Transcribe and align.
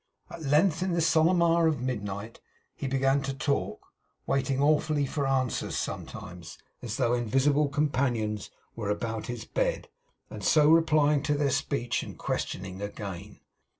At 0.31 0.41
length, 0.41 0.81
in 0.81 0.93
the 0.93 0.99
solemn 0.99 1.43
hour 1.43 1.67
of 1.67 1.79
midnight, 1.79 2.39
he 2.73 2.87
began 2.87 3.21
to 3.21 3.35
talk; 3.35 3.85
waiting 4.25 4.59
awfully 4.59 5.05
for 5.05 5.27
answers 5.27 5.77
sometimes; 5.77 6.57
as 6.81 6.97
though 6.97 7.13
invisible 7.13 7.69
companions 7.69 8.49
were 8.75 8.89
about 8.89 9.27
his 9.27 9.45
bed; 9.45 9.89
and 10.27 10.43
so 10.43 10.71
replying 10.71 11.21
to 11.21 11.35
their 11.35 11.51
speech 11.51 12.01
and 12.01 12.17
questioning 12.17 12.81
again. 12.81 13.41